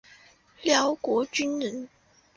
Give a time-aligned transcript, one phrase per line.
[0.63, 1.87] 辽国军人。